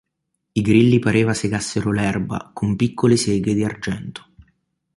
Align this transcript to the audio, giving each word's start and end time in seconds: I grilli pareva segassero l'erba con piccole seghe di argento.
I 0.53 0.61
grilli 0.61 0.97
pareva 0.97 1.35
segassero 1.35 1.91
l'erba 1.91 2.49
con 2.55 2.75
piccole 2.75 3.17
seghe 3.17 3.53
di 3.53 3.63
argento. 3.63 4.29